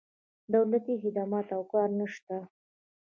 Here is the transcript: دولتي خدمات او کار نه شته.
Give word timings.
دولتي 0.53 0.93
خدمات 1.03 1.47
او 1.55 1.61
کار 1.71 1.89
نه 1.99 2.07
شته. 2.13 2.37